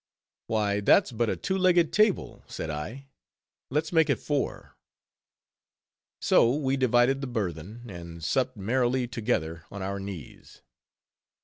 [0.47, 3.09] "Why that's but a two legged table," said I,
[3.69, 4.75] "let's make it four."
[6.19, 10.63] So we divided the burthen, and supped merrily together on our knees.